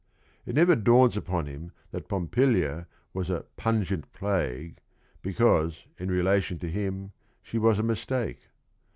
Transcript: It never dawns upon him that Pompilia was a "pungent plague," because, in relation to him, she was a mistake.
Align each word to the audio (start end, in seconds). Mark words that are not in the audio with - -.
It 0.47 0.55
never 0.55 0.75
dawns 0.75 1.15
upon 1.15 1.45
him 1.45 1.73
that 1.91 2.07
Pompilia 2.09 2.87
was 3.13 3.29
a 3.29 3.45
"pungent 3.55 4.11
plague," 4.13 4.79
because, 5.21 5.85
in 5.99 6.09
relation 6.09 6.57
to 6.57 6.71
him, 6.71 7.11
she 7.43 7.59
was 7.59 7.77
a 7.77 7.83
mistake. 7.83 8.39